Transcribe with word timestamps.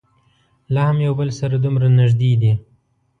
لا 0.73 0.83
هم 0.89 0.97
یو 1.05 1.13
بل 1.19 1.29
سره 1.39 1.55
دومره 1.65 1.87
نږدې 1.99 2.31
دي. 2.41 2.53